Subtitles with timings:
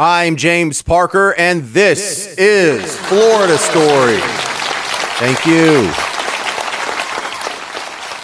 [0.00, 4.20] I'm James Parker, and this, is Florida Story.
[5.18, 5.90] Thank you.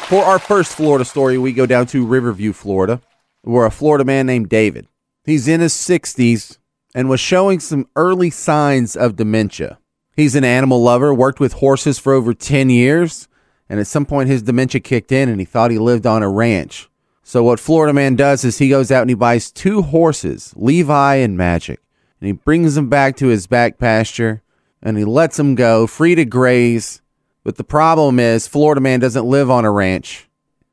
[0.07, 3.01] For our first Florida story, we go down to Riverview, Florida,
[3.43, 4.87] where a Florida man named David.
[5.25, 6.59] He's in his 60s
[6.95, 9.81] and was showing some early signs of dementia.
[10.15, 13.27] He's an animal lover, worked with horses for over 10 years,
[13.69, 16.31] and at some point his dementia kicked in and he thought he lived on a
[16.31, 16.89] ranch.
[17.27, 21.15] So what Florida man does is he goes out and he buys two horses, Levi
[21.17, 21.81] and Magic,
[22.21, 24.43] and he brings them back to his back pasture
[24.83, 27.01] and he lets them go free to graze.
[27.43, 30.29] But the problem is Florida man doesn't live on a ranch.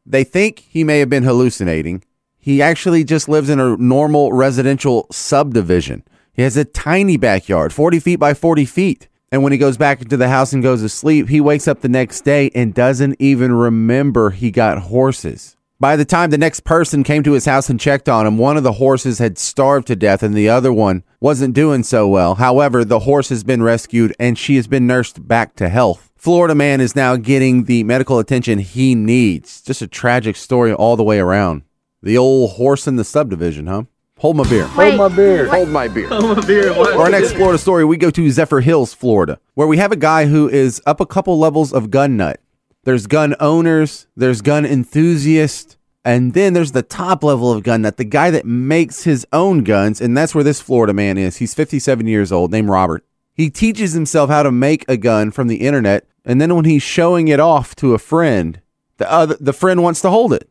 [0.05, 2.03] They think he may have been hallucinating.
[2.37, 6.03] He actually just lives in a normal residential subdivision.
[6.33, 9.07] He has a tiny backyard, 40 feet by 40 feet.
[9.31, 11.79] And when he goes back into the house and goes to sleep, he wakes up
[11.79, 15.55] the next day and doesn't even remember he got horses.
[15.81, 18.55] By the time the next person came to his house and checked on him, one
[18.55, 22.35] of the horses had starved to death and the other one wasn't doing so well.
[22.35, 26.11] However, the horse has been rescued and she has been nursed back to health.
[26.15, 29.59] Florida man is now getting the medical attention he needs.
[29.63, 31.63] Just a tragic story all the way around.
[32.03, 33.85] The old horse in the subdivision, huh?
[34.19, 34.67] Hold my beer.
[34.67, 35.47] Hold my beer.
[35.47, 36.07] Hold my beer.
[36.09, 36.75] Hold my beer.
[36.75, 40.27] For our next Florida story, we go to Zephyrhills, Florida, where we have a guy
[40.27, 42.39] who is up a couple levels of gun nut.
[42.83, 47.97] There's gun owners, there's gun enthusiasts, and then there's the top level of gun nut,
[47.97, 51.37] the guy that makes his own guns, and that's where this Florida man is.
[51.37, 53.05] He's 57 years old, named Robert.
[53.35, 56.81] He teaches himself how to make a gun from the internet, and then when he's
[56.81, 58.61] showing it off to a friend,
[58.97, 60.49] the other the friend wants to hold it.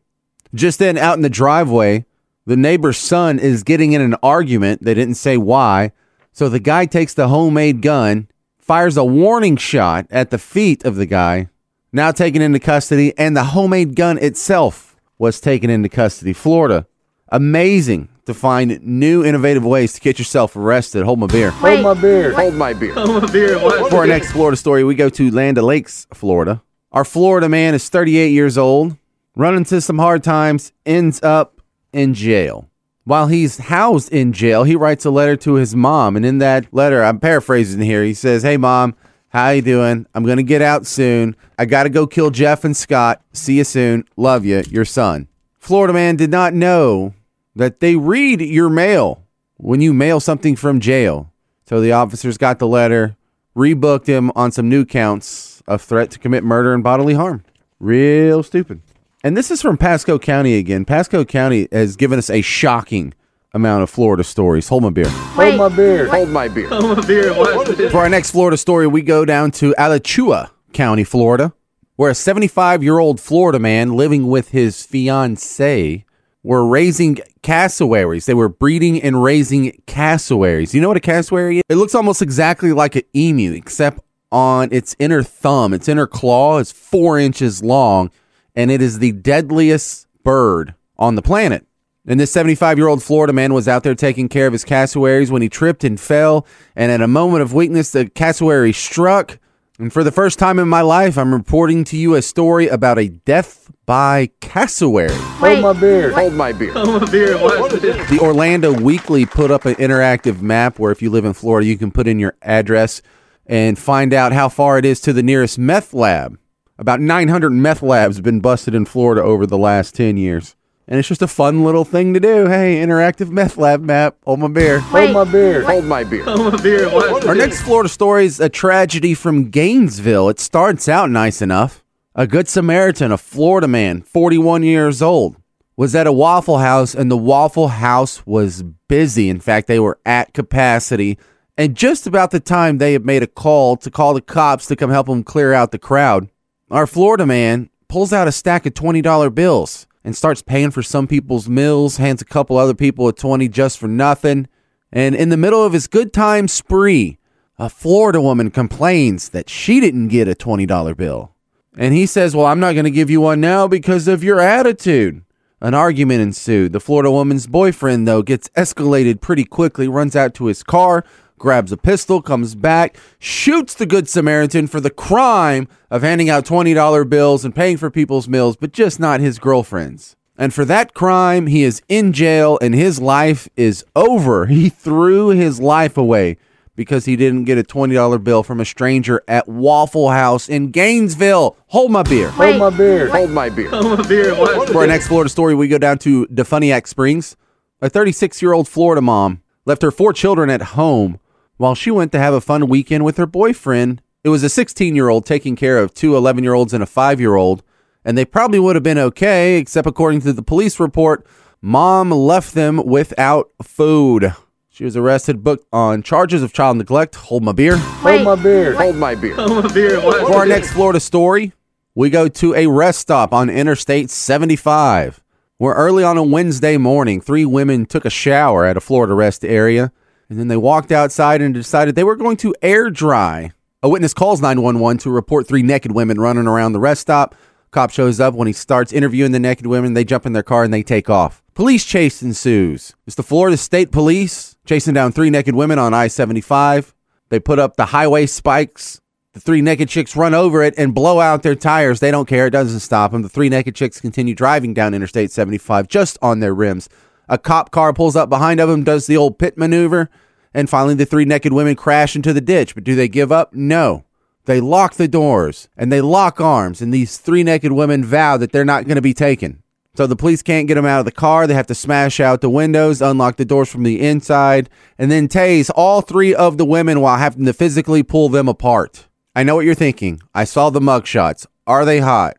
[0.53, 2.05] Just then, out in the driveway,
[2.45, 4.83] the neighbor's son is getting in an argument.
[4.83, 5.91] They didn't say why.
[6.31, 10.95] So the guy takes the homemade gun, fires a warning shot at the feet of
[10.95, 11.49] the guy,
[11.93, 16.33] now taken into custody, and the homemade gun itself was taken into custody.
[16.33, 16.87] Florida,
[17.29, 21.03] amazing to find new innovative ways to get yourself arrested.
[21.03, 21.51] Hold my beer.
[21.51, 22.33] Hold my beer.
[22.33, 22.93] Hold my beer.
[22.93, 23.59] Hold my beer.
[23.89, 26.61] For our next Florida story, we go to Land Lakes, Florida.
[26.91, 28.97] Our Florida man is 38 years old,
[29.35, 31.61] running into some hard times, ends up
[31.93, 32.67] in jail.
[33.03, 36.71] While he's housed in jail, he writes a letter to his mom, and in that
[36.71, 38.03] letter, I'm paraphrasing here.
[38.03, 38.93] He says, "Hey mom,
[39.31, 40.05] how you doing?
[40.13, 41.35] I'm to get out soon.
[41.57, 43.21] I got to go kill Jeff and Scott.
[43.33, 44.05] See you soon.
[44.15, 45.27] Love you, your son."
[45.57, 47.13] Florida man did not know
[47.55, 49.23] that they read your mail
[49.57, 51.31] when you mail something from jail.
[51.65, 53.15] So the officers got the letter,
[53.55, 57.43] rebooked him on some new counts of threat to commit murder and bodily harm.
[57.79, 58.81] Real stupid.
[59.23, 60.83] And this is from Pasco County again.
[60.83, 63.13] Pasco County has given us a shocking
[63.53, 64.67] amount of Florida stories.
[64.67, 65.09] Hold my beer.
[65.09, 66.07] Hold my beer.
[66.07, 66.67] Hold my beer.
[66.67, 67.89] Hold my beer.
[67.89, 71.53] For our next Florida story, we go down to Alachua County, Florida,
[71.95, 76.05] where a 75 year old Florida man living with his fiancee
[76.43, 78.25] were raising cassowaries.
[78.25, 80.73] They were breeding and raising cassowaries.
[80.73, 81.63] You know what a cassowary is?
[81.69, 83.99] It looks almost exactly like an emu, except
[84.31, 85.73] on its inner thumb.
[85.73, 88.09] Its inner claw is four inches long,
[88.55, 91.65] and it is the deadliest bird on the planet.
[92.07, 95.31] And this 75 year old Florida man was out there taking care of his cassowaries
[95.31, 96.47] when he tripped and fell.
[96.75, 99.37] And at a moment of weakness, the cassowary struck.
[99.77, 102.99] And for the first time in my life, I'm reporting to you a story about
[102.99, 105.11] a death by cassowary.
[105.11, 106.11] Hold my beer.
[106.11, 106.73] Hold my beer.
[106.73, 107.33] Hold my beer.
[107.33, 111.77] The Orlando Weekly put up an interactive map where if you live in Florida, you
[111.77, 113.01] can put in your address
[113.45, 116.37] and find out how far it is to the nearest meth lab.
[116.77, 120.55] About 900 meth labs have been busted in Florida over the last 10 years.
[120.87, 122.47] And it's just a fun little thing to do.
[122.47, 124.17] Hey, interactive meth lab map.
[124.25, 124.79] Hold my beer.
[124.79, 125.63] Hold my beer.
[125.63, 126.23] Hold my beer.
[126.23, 126.89] Hold my beer.
[127.27, 130.29] Our next Florida story is a tragedy from Gainesville.
[130.29, 131.83] It starts out nice enough.
[132.13, 135.37] A good Samaritan, a Florida man, 41 years old,
[135.77, 139.29] was at a Waffle House and the Waffle House was busy.
[139.29, 141.17] In fact, they were at capacity.
[141.57, 144.75] And just about the time they had made a call to call the cops to
[144.75, 146.29] come help them clear out the crowd,
[146.69, 151.07] our Florida man pulls out a stack of $20 bills and starts paying for some
[151.07, 154.47] people's meals, hands a couple other people a 20 just for nothing.
[154.91, 157.17] And in the middle of his good time spree,
[157.57, 161.35] a Florida woman complains that she didn't get a $20 bill.
[161.77, 164.39] And he says, Well, I'm not going to give you one now because of your
[164.39, 165.23] attitude.
[165.61, 166.73] An argument ensued.
[166.73, 171.05] The Florida woman's boyfriend, though, gets escalated pretty quickly, runs out to his car,
[171.41, 176.45] grabs a pistol, comes back, shoots the Good Samaritan for the crime of handing out
[176.45, 180.15] $20 bills and paying for people's meals, but just not his girlfriend's.
[180.37, 184.45] And for that crime, he is in jail and his life is over.
[184.51, 186.37] He threw his life away
[186.75, 191.57] because he didn't get a $20 bill from a stranger at Waffle House in Gainesville.
[191.67, 192.29] Hold my beer.
[192.29, 193.09] Hold my beer.
[193.09, 193.69] Hold my beer.
[193.69, 194.35] Hold my beer.
[194.67, 197.35] For our next Florida story, we go down to DeFuniak Springs.
[197.81, 201.19] A 36 year old Florida mom left her four children at home
[201.61, 204.01] while she went to have a fun weekend with her boyfriend.
[204.23, 206.87] It was a 16 year old taking care of two 11 year olds and a
[206.87, 207.61] five year old,
[208.03, 211.23] and they probably would have been okay, except according to the police report,
[211.61, 214.33] mom left them without food.
[214.69, 217.13] She was arrested, booked on charges of child neglect.
[217.13, 217.77] Hold my beer.
[217.77, 218.73] Hold my beer.
[218.73, 219.35] Hold my beer.
[219.35, 220.01] Hold my beer.
[220.01, 221.53] For our next Florida story,
[221.93, 225.21] we go to a rest stop on Interstate 75,
[225.57, 229.45] where early on a Wednesday morning, three women took a shower at a Florida rest
[229.45, 229.91] area,
[230.31, 233.51] and then they walked outside and decided they were going to air dry.
[233.83, 237.35] A witness calls 911 to report three naked women running around the rest stop.
[237.71, 239.93] Cop shows up when he starts interviewing the naked women.
[239.93, 241.43] They jump in their car and they take off.
[241.53, 242.95] Police chase ensues.
[243.05, 246.95] It's the Florida State Police chasing down three naked women on I 75.
[247.27, 249.01] They put up the highway spikes.
[249.33, 251.99] The three naked chicks run over it and blow out their tires.
[251.99, 252.47] They don't care.
[252.47, 253.21] It doesn't stop them.
[253.21, 256.87] The three naked chicks continue driving down Interstate 75 just on their rims.
[257.31, 260.09] A cop car pulls up behind of them, does the old pit maneuver,
[260.53, 262.75] and finally the three naked women crash into the ditch.
[262.75, 263.53] But do they give up?
[263.53, 264.03] No.
[264.45, 268.51] They lock the doors and they lock arms, and these three naked women vow that
[268.51, 269.63] they're not going to be taken.
[269.95, 271.47] So the police can't get them out of the car.
[271.47, 275.29] They have to smash out the windows, unlock the doors from the inside, and then
[275.29, 279.07] tase all three of the women while having to physically pull them apart.
[279.33, 280.21] I know what you're thinking.
[280.35, 281.45] I saw the mugshots.
[281.65, 282.35] Are they hot?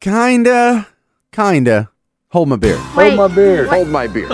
[0.00, 0.88] Kinda.
[1.30, 1.90] Kinda.
[2.30, 2.76] Hold my beer.
[2.76, 3.66] Hold my beer.
[3.66, 4.26] Hold my beer.